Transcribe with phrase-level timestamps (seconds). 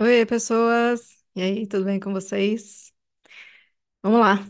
[0.00, 1.18] Oi, pessoas!
[1.36, 2.90] E aí, tudo bem com vocês?
[4.02, 4.46] Vamos lá!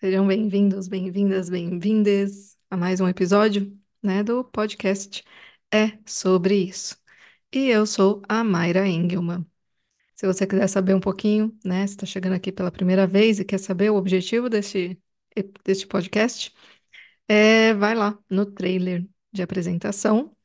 [0.00, 5.24] Sejam bem-vindos, bem-vindas, bem-vindes a mais um episódio, né, do podcast
[5.72, 6.96] É Sobre Isso.
[7.52, 9.46] E eu sou a Mayra Engelmann.
[10.16, 13.44] Se você quiser saber um pouquinho, né, se está chegando aqui pela primeira vez e
[13.44, 15.00] quer saber o objetivo deste,
[15.64, 16.54] deste podcast,
[17.28, 20.36] é, vai lá no trailer de apresentação.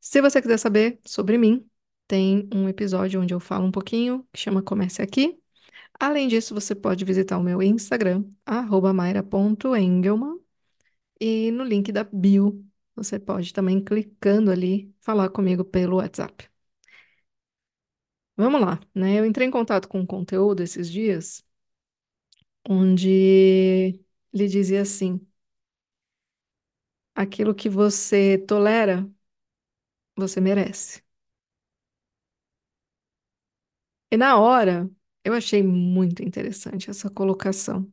[0.00, 1.68] Se você quiser saber sobre mim,
[2.12, 5.40] tem um episódio onde eu falo um pouquinho, que chama Comece Aqui.
[6.00, 8.24] Além disso, você pode visitar o meu Instagram,
[8.94, 10.38] maira.engelman,
[11.20, 12.64] e no link da bio,
[12.96, 16.50] você pode também, clicando ali, falar comigo pelo WhatsApp.
[18.36, 19.18] Vamos lá, né?
[19.18, 21.42] Eu entrei em contato com um conteúdo esses dias,
[22.68, 23.08] onde
[24.32, 25.20] ele dizia assim:
[27.14, 29.08] aquilo que você tolera,
[30.16, 31.01] você merece.
[34.12, 34.90] E na hora,
[35.24, 37.92] eu achei muito interessante essa colocação,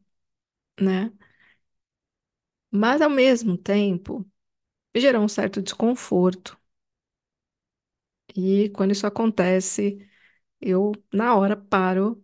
[0.81, 1.11] né?
[2.72, 4.26] Mas ao mesmo tempo,
[4.95, 6.58] gerou um certo desconforto.
[8.36, 10.08] E quando isso acontece,
[10.61, 12.23] eu na hora paro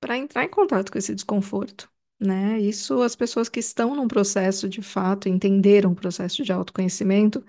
[0.00, 2.60] para entrar em contato com esse desconforto, né?
[2.60, 7.44] Isso as pessoas que estão num processo de fato, entenderam o processo de autoconhecimento,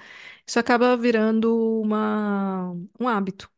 [0.48, 3.52] isso acaba virando uma, um hábito,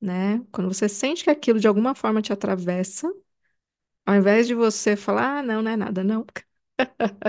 [0.00, 0.40] né?
[0.52, 3.12] Quando você sente que aquilo de alguma forma te atravessa,
[4.06, 6.24] ao invés de você falar, ah, não, não é nada, não,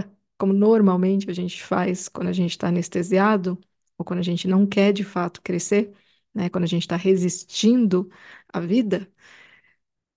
[0.37, 3.59] como normalmente a gente faz quando a gente está anestesiado,
[3.97, 5.93] ou quando a gente não quer de fato crescer,
[6.33, 6.49] né?
[6.49, 8.09] Quando a gente está resistindo
[8.53, 9.11] à vida,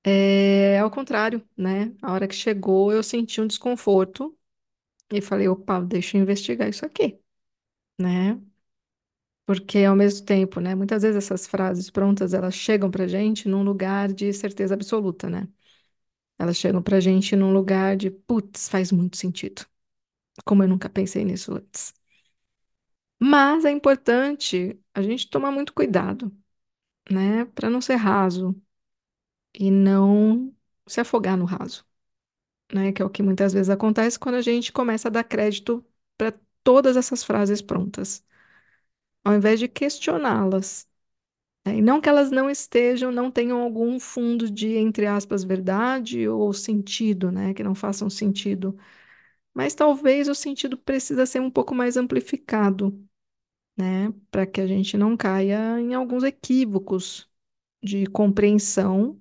[0.05, 1.95] é ao contrário, né?
[2.03, 4.37] A hora que chegou, eu senti um desconforto
[5.13, 7.21] e falei, opa, deixa eu investigar isso aqui,
[7.99, 8.41] né?
[9.51, 10.75] Porque ao mesmo tempo, né?
[10.77, 15.49] Muitas vezes essas frases prontas, elas chegam pra gente num lugar de certeza absoluta, né?
[16.39, 19.67] Elas chegam pra gente num lugar de, putz, faz muito sentido.
[20.47, 21.95] Como eu nunca pensei nisso antes.
[23.19, 26.33] Mas é importante a gente tomar muito cuidado,
[27.11, 27.45] né?
[27.47, 28.61] Para não ser raso
[29.55, 30.55] e não
[30.87, 31.87] se afogar no raso,
[32.73, 32.93] né?
[32.93, 35.85] Que é o que muitas vezes acontece quando a gente começa a dar crédito
[36.19, 36.33] para
[36.65, 38.25] todas essas frases prontas,
[39.25, 40.89] ao invés de questioná-las.
[41.67, 41.77] né?
[41.79, 46.53] E não que elas não estejam, não tenham algum fundo de, entre aspas, verdade ou
[46.53, 47.55] sentido, né?
[47.55, 48.79] Que não façam sentido.
[49.55, 52.99] Mas talvez o sentido precisa ser um pouco mais amplificado
[53.77, 54.13] né?
[54.31, 57.29] Para que a gente não caia em alguns equívocos
[57.83, 59.21] de compreensão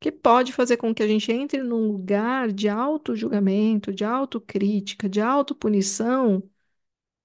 [0.00, 5.20] que pode fazer com que a gente entre num lugar de auto-julgamento, de autocrítica, de
[5.20, 6.42] autopunição,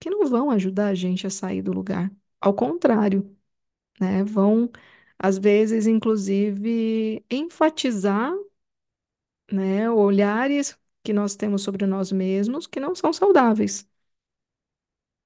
[0.03, 2.11] que não vão ajudar a gente a sair do lugar.
[2.41, 3.33] Ao contrário,
[3.99, 4.23] né?
[4.23, 4.69] Vão,
[5.19, 8.33] às vezes, inclusive, enfatizar,
[9.51, 13.87] né, olhares que nós temos sobre nós mesmos que não são saudáveis.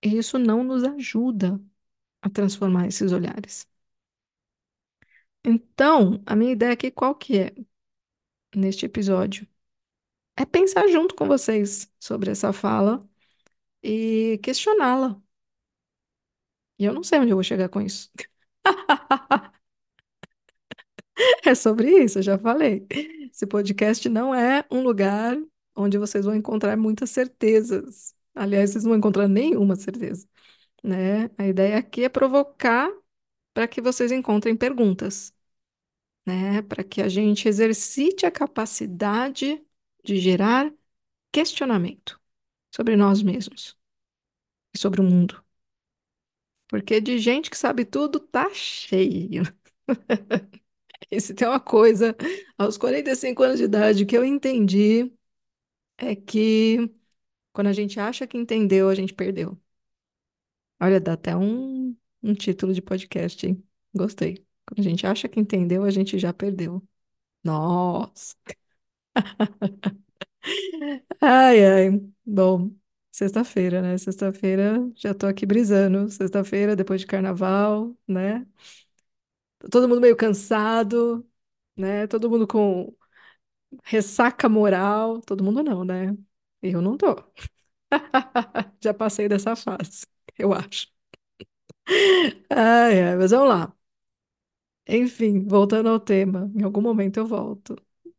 [0.04, 1.62] E isso não nos ajuda
[2.22, 3.68] a transformar esses olhares.
[5.44, 7.56] Então, a minha ideia aqui qual que é
[8.56, 9.48] neste episódio?
[10.38, 13.07] É pensar junto com vocês sobre essa fala
[13.84, 15.22] e questioná-la.
[16.80, 18.10] E eu não sei onde eu vou chegar com isso.
[21.46, 22.86] É sobre isso, eu já falei.
[23.32, 25.36] Esse podcast não é um lugar
[25.76, 28.16] onde vocês vão encontrar muitas certezas.
[28.36, 30.28] Aliás, vocês não vão encontrar nenhuma certeza,
[30.84, 31.30] né?
[31.38, 32.90] A ideia aqui é provocar
[33.54, 35.34] para que vocês encontrem perguntas.
[36.26, 36.62] né?
[36.64, 39.62] Para que a gente exercite a capacidade
[40.04, 40.72] de gerar
[41.32, 42.20] questionamento
[42.76, 43.78] sobre nós mesmos
[44.74, 45.44] e sobre o mundo.
[46.68, 49.44] Porque de gente que sabe tudo tá cheio.
[51.12, 52.16] E se tem uma coisa,
[52.58, 55.12] aos 45 anos de idade, que eu entendi
[55.98, 56.92] é que
[57.54, 59.60] quando a gente acha que entendeu, a gente perdeu.
[60.80, 63.64] Olha, dá até um, um título de podcast, hein?
[63.96, 64.46] Gostei.
[64.66, 66.88] Quando a gente acha que entendeu, a gente já perdeu.
[67.44, 68.36] Nossa!
[71.22, 72.02] Ai, ai.
[72.26, 72.72] Bom,
[73.12, 73.98] sexta-feira, né?
[73.98, 76.10] Sexta-feira já tô aqui brisando.
[76.10, 78.46] Sexta-feira, depois de carnaval, né?
[79.72, 81.28] Todo mundo meio cansado,
[81.76, 82.08] né?
[82.08, 82.96] Todo mundo com
[83.86, 85.22] ressaca moral.
[85.22, 86.18] Todo mundo não, né?
[86.62, 87.16] Eu não tô.
[88.84, 90.06] Já passei dessa fase,
[90.38, 90.88] eu acho.
[92.50, 93.74] Ai, ai, mas vamos lá.
[94.90, 97.76] Enfim, voltando ao tema, em algum momento eu volto,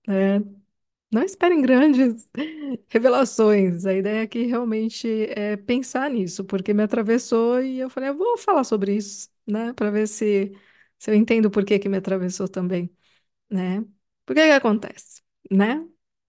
[0.07, 0.41] né?
[1.11, 2.29] Não esperem grandes
[2.89, 3.87] revelações.
[3.87, 8.37] A ideia aqui realmente é pensar nisso, porque me atravessou e eu falei, eu vou
[8.37, 9.73] falar sobre isso, né?
[9.73, 10.53] Para ver se,
[10.99, 12.91] se eu entendo por que que me atravessou também.
[13.51, 13.83] né?
[14.27, 15.87] Por que que acontece, né?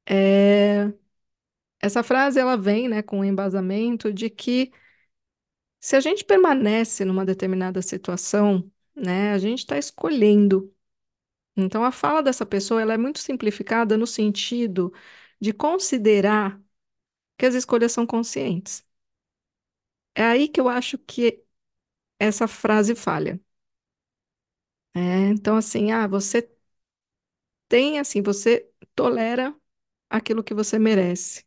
[0.07, 0.93] É,
[1.81, 4.71] essa frase ela vem, né, com o embasamento de que
[5.79, 10.73] se a gente permanece numa determinada situação, né, a gente está escolhendo.
[11.65, 14.93] Então a fala dessa pessoa ela é muito simplificada no sentido
[15.39, 16.61] de considerar
[17.37, 18.85] que as escolhas são conscientes.
[20.15, 21.43] É aí que eu acho que
[22.19, 23.39] essa frase falha.
[24.93, 26.41] É, então, assim, ah, você
[27.67, 29.55] tem, assim, você tolera
[30.09, 31.45] aquilo que você merece.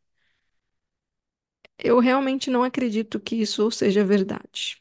[1.78, 4.78] Eu realmente não acredito que isso seja verdade.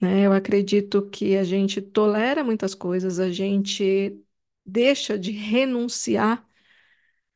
[0.00, 0.26] né?
[0.26, 4.18] Eu acredito que a gente tolera muitas coisas, a gente
[4.66, 6.46] deixa de renunciar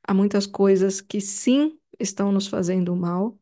[0.07, 3.39] a muitas coisas que sim estão nos fazendo mal,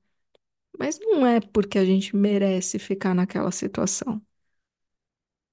[0.79, 4.23] mas não é porque a gente merece ficar naquela situação.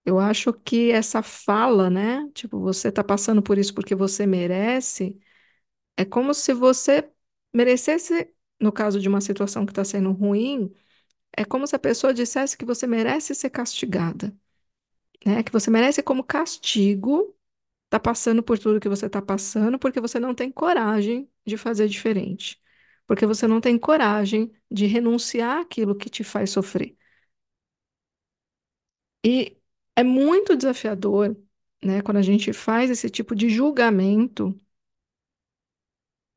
[0.06, 2.30] Eu acho que essa fala, né?
[2.34, 5.20] Tipo, você tá passando por isso porque você merece,
[5.98, 7.10] é como se você
[7.54, 8.32] merecesse,
[8.62, 10.74] no caso de uma situação que está sendo ruim,
[11.38, 14.36] é como se a pessoa dissesse que você merece ser castigada,
[15.26, 15.44] né?
[15.44, 17.36] Que você merece como castigo
[17.90, 21.88] tá passando por tudo que você tá passando porque você não tem coragem de fazer
[21.88, 22.62] diferente,
[23.08, 26.98] porque você não tem coragem de renunciar àquilo que te faz sofrer.
[29.26, 29.58] E
[29.96, 31.36] é muito desafiador,
[31.84, 34.56] né, quando a gente faz esse tipo de julgamento,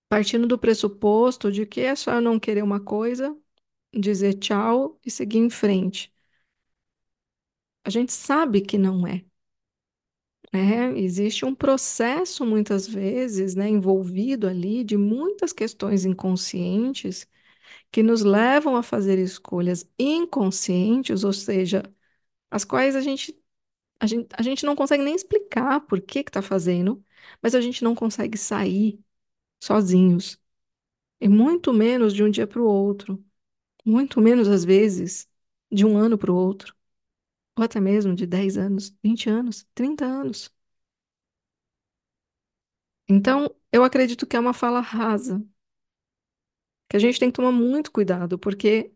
[0.08, 3.36] partindo do pressuposto de que é só eu não querer uma coisa,
[3.94, 6.12] dizer tchau e seguir em frente.
[7.84, 9.24] A gente sabe que não é,
[10.52, 10.98] né?
[10.98, 17.26] Existe um processo, muitas vezes, né, envolvido ali de muitas questões inconscientes
[17.92, 21.82] que nos levam a fazer escolhas inconscientes, ou seja,
[22.50, 23.38] as quais a gente
[24.00, 27.04] A gente, a gente não consegue nem explicar por que que tá fazendo,
[27.42, 29.00] mas a gente não consegue sair
[29.62, 30.38] sozinhos.
[31.20, 33.24] E muito menos de um dia para o outro.
[33.86, 35.28] Muito menos, às vezes,
[35.72, 36.74] de um ano para o outro.
[37.58, 40.50] Ou até mesmo de 10 anos, 20 anos, 30 anos.
[43.08, 45.42] Então, eu acredito que é uma fala rasa,
[46.88, 48.92] que a gente tem que tomar muito cuidado, porque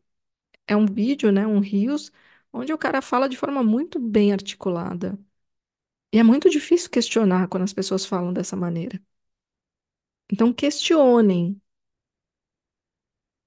[0.69, 2.13] é um vídeo, né, um Reels,
[2.53, 5.19] onde o cara fala de forma muito bem articulada.
[6.13, 9.01] E é muito difícil questionar quando as pessoas falam dessa maneira.
[10.33, 11.61] Então, questionem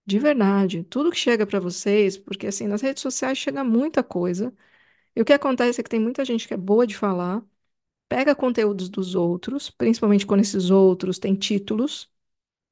[0.05, 4.53] de verdade tudo que chega para vocês, porque assim, nas redes sociais chega muita coisa.
[5.15, 7.43] E o que acontece é que tem muita gente que é boa de falar,
[8.09, 12.11] pega conteúdos dos outros, principalmente quando esses outros têm títulos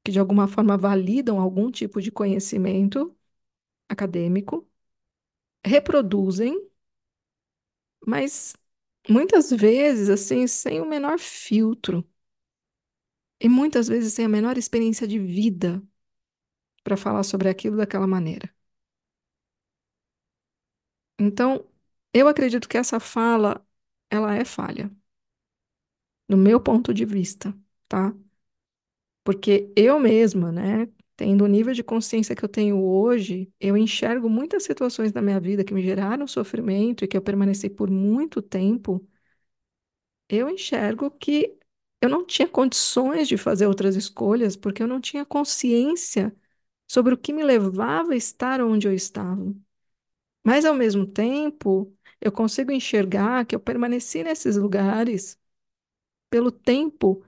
[0.04, 3.16] que de alguma forma validam algum tipo de conhecimento
[3.88, 4.68] acadêmico,
[5.66, 6.54] reproduzem,
[8.06, 8.54] mas
[9.08, 12.06] muitas vezes assim, sem o menor filtro.
[13.40, 15.80] E muitas vezes sem a menor experiência de vida
[16.84, 18.48] para falar sobre aquilo daquela maneira.
[21.18, 21.64] Então,
[22.14, 23.66] eu acredito que essa fala,
[24.10, 24.90] ela é falha,
[26.28, 27.54] no meu ponto de vista,
[27.88, 28.14] tá?
[29.22, 34.28] Porque eu mesma, né, tendo o nível de consciência que eu tenho hoje, eu enxergo
[34.28, 38.42] muitas situações da minha vida que me geraram sofrimento e que eu permaneci por muito
[38.42, 39.06] tempo.
[40.28, 41.58] Eu enxergo que
[42.00, 46.34] eu não tinha condições de fazer outras escolhas porque eu não tinha consciência
[46.88, 49.54] sobre o que me levava a estar onde eu estava.
[50.44, 51.92] Mas, ao mesmo tempo,
[52.24, 55.38] eu consigo enxergar que eu permaneci nesses lugares
[56.30, 57.24] pelo tempo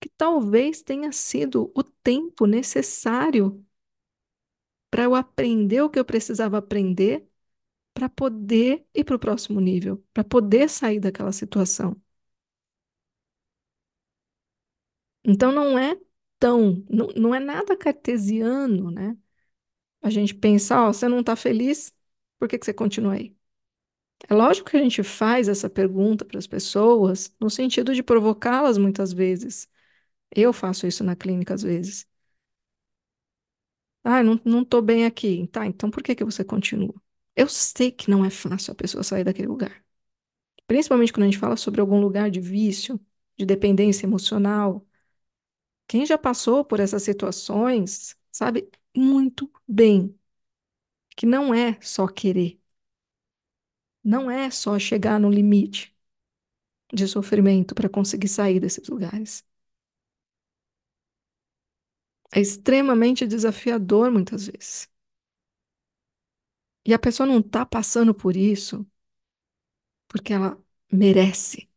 [0.00, 3.64] que talvez tenha sido o tempo necessário
[4.90, 7.26] para eu aprender o que eu precisava aprender
[7.94, 12.00] para poder ir para o próximo nível, para poder sair daquela situação.
[15.24, 15.96] Então, não é
[16.38, 19.16] tão, não, não é nada cartesiano, né?
[20.02, 21.94] A gente pensar, ó, você não está feliz,
[22.38, 23.36] por que que você continua aí?
[24.28, 28.78] É lógico que a gente faz essa pergunta para as pessoas no sentido de provocá-las
[28.78, 29.68] muitas vezes.
[30.34, 32.08] Eu faço isso na clínica às vezes.
[34.04, 35.46] Ah, não, não tô bem aqui.
[35.48, 36.94] Tá, então por que que você continua?
[37.36, 39.84] Eu sei que não é fácil a pessoa sair daquele lugar.
[40.66, 43.00] Principalmente quando a gente fala sobre algum lugar de vício,
[43.38, 44.86] de dependência emocional.
[45.86, 50.18] Quem já passou por essas situações sabe muito bem
[51.16, 52.61] que não é só querer.
[54.04, 55.92] Não é só chegar no limite
[56.92, 59.44] de sofrimento para conseguir sair desses lugares.
[62.34, 64.86] É extremamente desafiador muitas vezes.
[66.86, 68.86] E a pessoa não está passando por isso
[70.08, 70.58] porque ela
[70.92, 71.68] merece.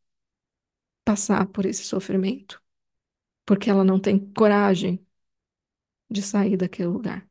[1.04, 2.62] passar por esse sofrimento,
[3.46, 5.06] porque ela não tem coragem
[6.10, 7.30] de sair daquele lugar.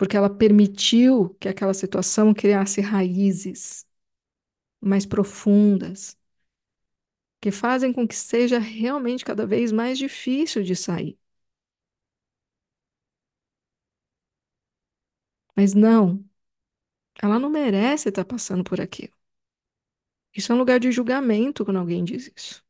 [0.00, 3.86] Porque ela permitiu que aquela situação criasse raízes
[4.80, 6.18] mais profundas,
[7.40, 11.18] que fazem com que seja realmente cada vez mais difícil de sair.
[15.56, 16.24] Mas não,
[17.22, 19.14] ela não merece estar passando por aquilo.
[20.34, 22.64] Isso é um lugar de julgamento quando alguém diz isso.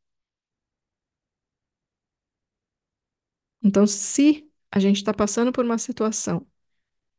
[3.63, 6.47] Então, se a gente está passando por uma situação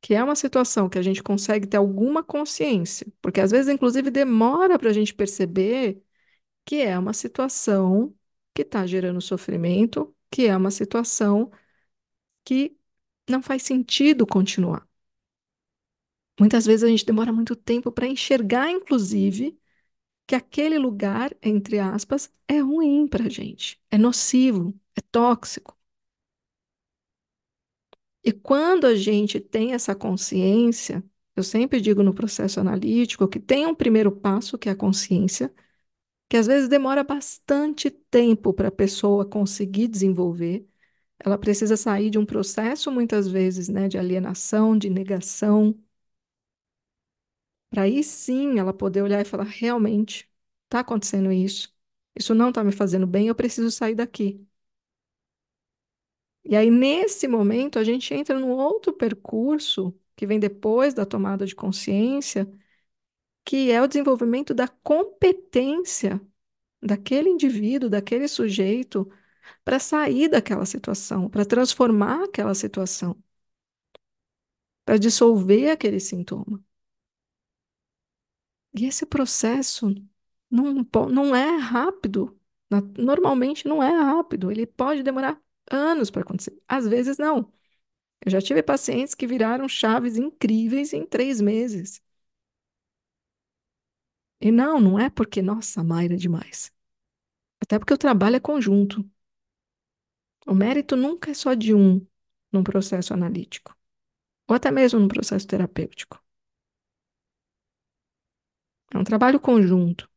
[0.02, 4.10] que é uma situação que a gente consegue ter alguma consciência, porque às vezes, inclusive,
[4.12, 6.04] demora para a gente perceber
[6.66, 8.16] que é uma situação
[8.56, 11.52] que está gerando sofrimento, que é uma situação
[12.46, 12.78] que
[13.30, 14.88] não faz sentido continuar.
[16.40, 19.58] Muitas vezes a gente demora muito tempo para enxergar, inclusive,
[20.28, 25.78] que aquele lugar, entre aspas, é ruim para a gente, é nocivo, é tóxico.
[28.24, 31.04] E quando a gente tem essa consciência,
[31.36, 35.54] eu sempre digo no processo analítico que tem um primeiro passo, que é a consciência,
[36.30, 40.68] que às vezes demora bastante tempo para a pessoa conseguir desenvolver.
[41.20, 45.78] Ela precisa sair de um processo, muitas vezes, né, de alienação, de negação,
[47.70, 50.30] para aí sim ela poder olhar e falar: realmente,
[50.66, 51.74] está acontecendo isso,
[52.16, 54.46] isso não está me fazendo bem, eu preciso sair daqui.
[56.44, 61.46] E aí, nesse momento, a gente entra num outro percurso que vem depois da tomada
[61.46, 62.50] de consciência,
[63.46, 66.22] que é o desenvolvimento da competência
[66.82, 69.12] daquele indivíduo, daquele sujeito,
[69.66, 73.18] para sair daquela situação, para transformar aquela situação,
[74.86, 76.64] para dissolver aquele sintoma.
[78.74, 79.94] E esse processo
[80.50, 82.38] não, não é rápido.
[82.98, 84.52] Normalmente não é rápido.
[84.52, 85.42] Ele pode demorar
[85.72, 86.58] anos para acontecer.
[86.68, 87.52] Às vezes não.
[88.26, 92.02] Eu já tive pacientes que viraram chaves incríveis em três meses.
[94.42, 96.72] E não, não é porque, nossa, Mayra é demais.
[97.62, 99.06] Até porque o trabalho é conjunto.
[100.46, 102.06] O mérito nunca é só de um
[102.52, 103.76] num processo analítico,
[104.50, 106.22] ou até mesmo no processo terapêutico.
[108.94, 110.10] É um trabalho conjunto.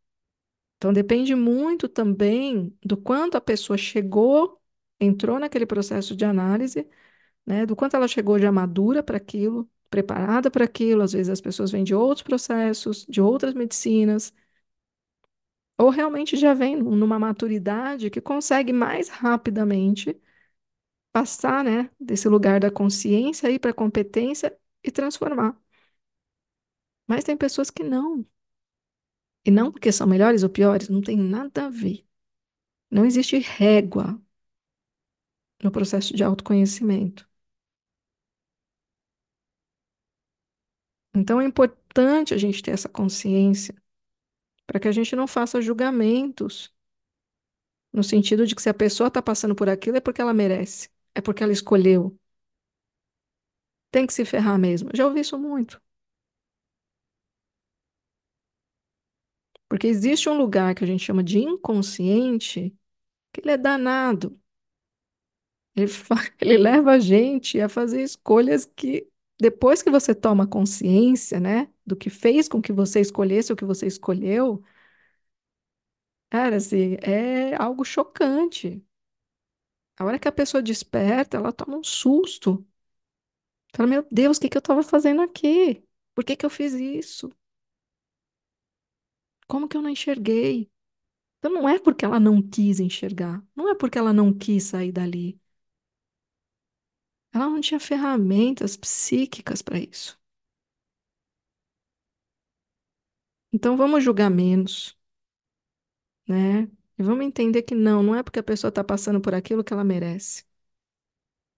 [0.79, 4.63] Então depende muito também do quanto a pessoa chegou,
[5.01, 6.89] entrou naquele processo de análise,
[7.47, 11.03] né, do quanto ela chegou já madura para aquilo, preparada para aquilo.
[11.03, 14.33] Às vezes as pessoas vêm de outros processos, de outras medicinas,
[15.79, 20.19] ou realmente já vem numa maturidade que consegue mais rapidamente
[21.13, 25.59] passar, né, desse lugar da consciência ir para a competência e transformar.
[27.07, 28.27] Mas tem pessoas que não.
[29.45, 32.07] E não porque são melhores ou piores, não tem nada a ver.
[32.91, 34.21] Não existe régua
[35.65, 37.29] no processo de autoconhecimento.
[41.15, 43.75] Então é importante a gente ter essa consciência
[44.67, 46.75] para que a gente não faça julgamentos
[47.93, 50.89] no sentido de que se a pessoa está passando por aquilo é porque ela merece,
[51.15, 52.19] é porque ela escolheu.
[53.91, 54.91] Tem que se ferrar mesmo.
[54.95, 55.81] Já ouvi isso muito.
[59.69, 62.75] Porque existe um lugar que a gente chama de inconsciente,
[63.33, 64.41] que ele é danado.
[65.77, 65.91] Ele,
[66.41, 69.09] ele leva a gente a fazer escolhas que,
[69.41, 73.65] depois que você toma consciência, né, do que fez com que você escolhesse o que
[73.65, 74.63] você escolheu,
[76.31, 78.85] cara, assim, é algo chocante.
[79.99, 82.65] A hora que a pessoa desperta, ela toma um susto.
[83.77, 85.83] Fala, meu Deus, o que que eu estava fazendo aqui?
[86.15, 87.31] Por que que eu fiz isso?
[89.49, 90.71] Como que eu não enxerguei?
[91.39, 94.93] Então não é porque ela não quis enxergar, não é porque ela não quis sair
[94.93, 95.41] dali.
[97.35, 100.19] Ela não tinha ferramentas psíquicas para isso.
[103.53, 104.95] Então vamos julgar menos,
[106.29, 106.65] né?
[106.99, 109.73] E vamos entender que não, não é porque a pessoa está passando por aquilo que
[109.73, 110.45] ela merece.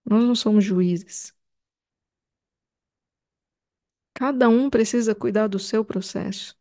[0.07, 1.35] Nós não somos juízes.
[4.15, 6.57] Cada um precisa cuidar do seu processo.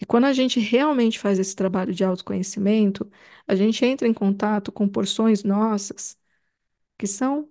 [0.00, 3.10] E quando a gente realmente faz esse trabalho de autoconhecimento,
[3.46, 6.18] a gente entra em contato com porções nossas
[6.98, 7.48] que são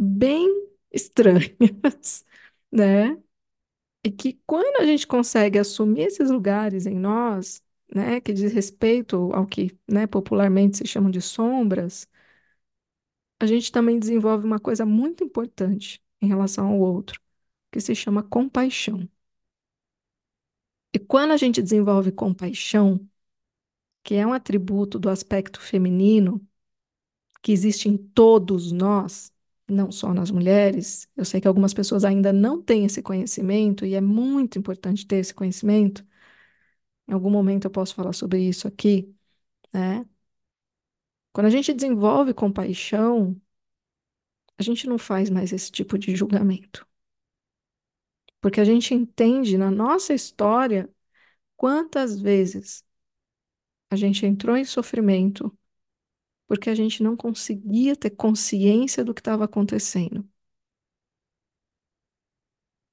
[0.00, 2.24] bem estranhas,
[2.72, 3.18] né?
[4.04, 7.62] E que quando a gente consegue assumir esses lugares em nós,
[7.94, 12.08] né, que diz respeito ao que, né, popularmente se chamam de sombras,
[13.40, 17.20] a gente também desenvolve uma coisa muito importante em relação ao outro,
[17.72, 19.08] que se chama compaixão.
[20.92, 23.00] E quando a gente desenvolve compaixão,
[24.02, 26.46] que é um atributo do aspecto feminino
[27.42, 29.32] que existe em todos nós,
[29.68, 31.08] não só nas mulheres.
[31.16, 35.16] Eu sei que algumas pessoas ainda não têm esse conhecimento e é muito importante ter
[35.16, 36.04] esse conhecimento.
[37.08, 39.14] Em algum momento eu posso falar sobre isso aqui,
[39.72, 40.06] né?
[41.32, 43.40] Quando a gente desenvolve compaixão,
[44.58, 46.86] a gente não faz mais esse tipo de julgamento.
[48.40, 50.88] Porque a gente entende na nossa história
[51.56, 52.84] quantas vezes
[53.90, 55.56] a gente entrou em sofrimento
[56.48, 60.28] porque a gente não conseguia ter consciência do que estava acontecendo.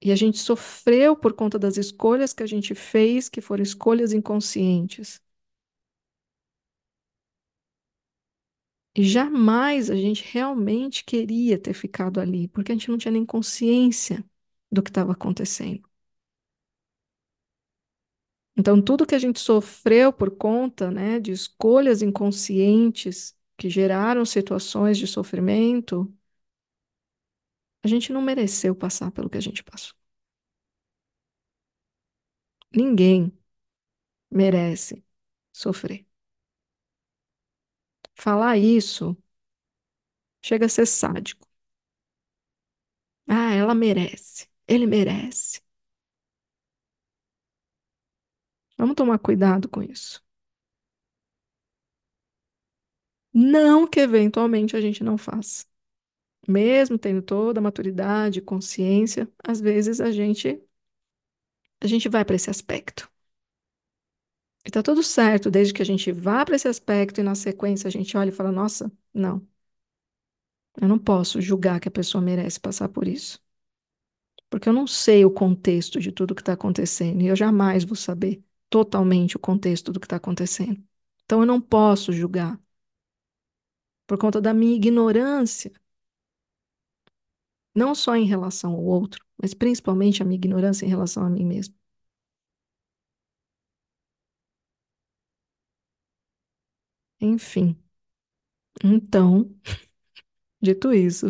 [0.01, 4.13] E a gente sofreu por conta das escolhas que a gente fez, que foram escolhas
[4.13, 5.21] inconscientes.
[8.95, 13.25] E jamais a gente realmente queria ter ficado ali, porque a gente não tinha nem
[13.25, 14.23] consciência
[14.71, 15.87] do que estava acontecendo.
[18.57, 24.97] Então, tudo que a gente sofreu por conta, né, de escolhas inconscientes que geraram situações
[24.97, 26.11] de sofrimento,
[27.83, 29.95] a gente não mereceu passar pelo que a gente passou.
[32.71, 33.31] Ninguém
[34.31, 35.03] merece
[35.53, 36.05] sofrer.
[38.13, 39.15] Falar isso
[40.41, 41.45] chega a ser sádico.
[43.27, 45.61] Ah, ela merece, ele merece.
[48.77, 50.23] Vamos tomar cuidado com isso.
[53.35, 55.65] Não que eventualmente a gente não faça.
[56.47, 60.61] Mesmo tendo toda a maturidade, consciência, às vezes a gente
[61.81, 63.09] a gente vai para esse aspecto.
[64.65, 67.87] E tá tudo certo, desde que a gente vá para esse aspecto e na sequência
[67.87, 69.47] a gente olha e fala: "Nossa, não.
[70.81, 73.41] Eu não posso julgar que a pessoa merece passar por isso.
[74.49, 77.95] Porque eu não sei o contexto de tudo que está acontecendo e eu jamais vou
[77.95, 80.81] saber totalmente o contexto do que está acontecendo.
[81.25, 82.59] Então eu não posso julgar
[84.07, 85.71] por conta da minha ignorância,
[87.75, 91.45] não só em relação ao outro, mas principalmente a minha ignorância em relação a mim
[91.45, 91.75] mesmo.
[97.19, 97.75] Enfim,
[98.83, 99.49] então,
[100.61, 101.27] dito isso,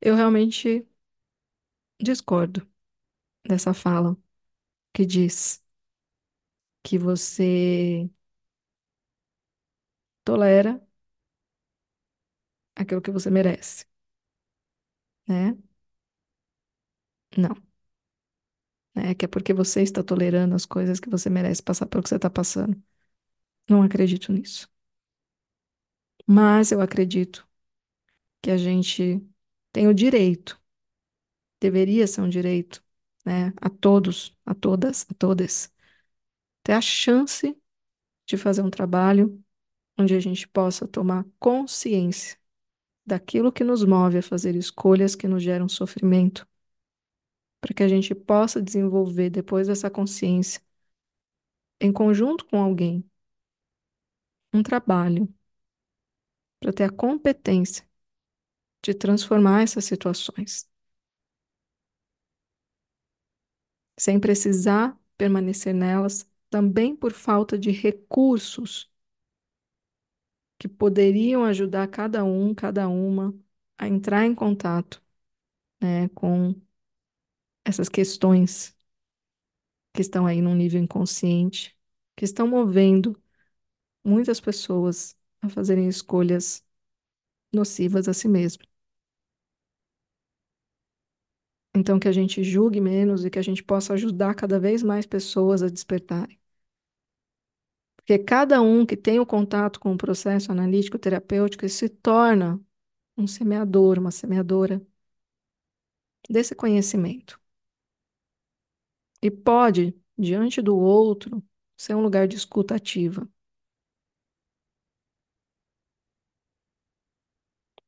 [0.00, 0.86] eu realmente
[2.00, 2.66] discordo
[3.46, 4.16] dessa fala
[4.94, 5.62] que diz
[6.82, 8.08] que você
[10.24, 10.80] tolera
[12.76, 13.86] aquilo que você merece,
[15.28, 15.56] né?
[17.36, 17.56] Não.
[18.94, 22.08] É que é porque você está tolerando as coisas que você merece passar pelo que
[22.08, 22.80] você está passando.
[23.70, 24.68] Não acredito nisso.
[26.26, 27.46] Mas eu acredito
[28.42, 29.22] que a gente
[29.72, 30.60] tem o direito,
[31.60, 32.82] deveria ser um direito,
[33.24, 35.72] né, a todos, a todas, a todas,
[36.62, 37.56] ter a chance
[38.26, 39.42] de fazer um trabalho
[39.98, 42.38] onde a gente possa tomar consciência
[43.06, 46.46] daquilo que nos move a fazer escolhas que nos geram sofrimento,
[47.60, 50.60] para que a gente possa desenvolver depois dessa consciência,
[51.80, 53.04] em conjunto com alguém,
[54.52, 55.28] um trabalho
[56.60, 57.84] para ter a competência
[58.82, 60.68] de transformar essas situações,
[63.98, 68.91] sem precisar permanecer nelas, também por falta de recursos
[70.62, 73.34] que poderiam ajudar cada um, cada uma
[73.76, 75.02] a entrar em contato,
[75.82, 76.54] né, com
[77.64, 78.72] essas questões
[79.94, 81.76] que estão aí num nível inconsciente,
[82.16, 83.20] que estão movendo
[84.04, 86.64] muitas pessoas a fazerem escolhas
[87.52, 88.64] nocivas a si mesmo.
[91.74, 95.04] Então, que a gente julgue menos e que a gente possa ajudar cada vez mais
[95.06, 96.38] pessoas a despertarem.
[98.04, 102.60] Porque cada um que tem o contato com o processo analítico terapêutico se torna
[103.16, 104.82] um semeador, uma semeadora
[106.28, 107.38] desse conhecimento.
[109.22, 111.42] E pode, diante do outro,
[111.76, 113.26] ser um lugar de escuta ativa.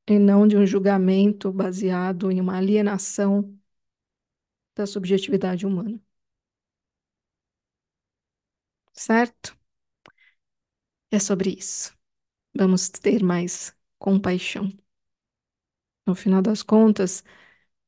[0.08, 3.54] E não de um julgamento baseado em uma alienação
[4.76, 6.00] da subjetividade humana.
[8.94, 9.54] Certo?
[11.16, 11.96] É sobre isso.
[12.56, 14.70] Vamos ter mais compaixão.
[16.06, 17.22] No final das contas,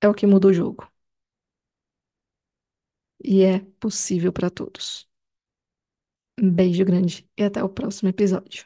[0.02, 0.88] é o que muda o jogo.
[3.22, 5.06] E é possível para todos.
[6.40, 8.64] Um beijo grande e até o próximo episódio.